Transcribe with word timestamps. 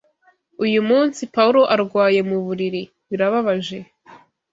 "Uyu 0.65 0.79
munsi 0.89 1.21
Pawulo 1.33 1.61
arwaye 1.73 2.19
mu 2.29 2.37
buriri." 2.45 2.83
"Birababaje." 3.09 3.79